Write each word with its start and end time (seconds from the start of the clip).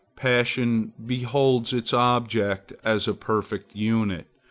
Passion 0.15 0.93
beholds 1.05 1.73
its 1.73 1.93
object 1.93 2.73
as 2.83 3.07
a 3.07 3.13
perfect 3.13 3.75
unit. 3.75 4.25